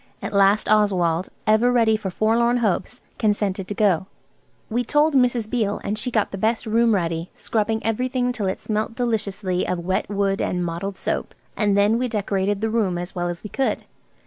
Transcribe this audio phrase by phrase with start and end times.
[0.19, 4.07] At last Oswald, ever ready for forlorn hopes, consented to go.
[4.67, 5.47] We told Mrs.
[5.47, 9.77] Beale, and she got the best room ready, scrubbing everything till it smelt deliciously of
[9.85, 11.35] wet wood and mottled soap.
[11.55, 13.83] And then we decorated the room as well as we could.